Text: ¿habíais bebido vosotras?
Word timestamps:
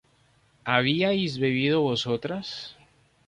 ¿habíais 0.65 1.37
bebido 1.37 1.79
vosotras? 1.81 2.75